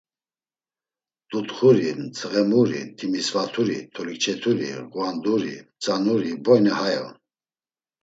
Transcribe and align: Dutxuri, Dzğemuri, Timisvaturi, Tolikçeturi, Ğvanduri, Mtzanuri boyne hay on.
Dutxuri, 1.29 1.89
Dzğemuri, 2.13 2.81
Timisvaturi, 2.97 3.79
Tolikçeturi, 3.93 4.69
Ğvanduri, 4.91 5.55
Mtzanuri 5.63 6.31
boyne 6.45 6.71
hay 6.79 6.95
on. 7.05 7.13